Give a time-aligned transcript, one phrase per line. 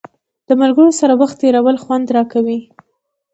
[0.47, 2.59] د ملګرو سره وخت تېرول خوند راکوي.